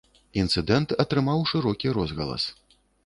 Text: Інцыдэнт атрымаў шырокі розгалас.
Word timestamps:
Інцыдэнт 0.43 0.95
атрымаў 1.03 1.45
шырокі 1.51 1.93
розгалас. 1.99 2.43